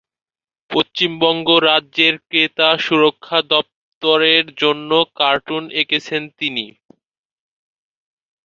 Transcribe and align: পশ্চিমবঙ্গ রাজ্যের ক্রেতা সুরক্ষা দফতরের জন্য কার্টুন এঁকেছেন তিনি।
পশ্চিমবঙ্গ 0.71 1.47
রাজ্যের 1.67 2.15
ক্রেতা 2.23 2.69
সুরক্ষা 2.79 3.39
দফতরের 3.51 4.45
জন্য 4.61 4.89
কার্টুন 5.17 5.63
এঁকেছেন 5.81 6.21
তিনি। 6.39 6.65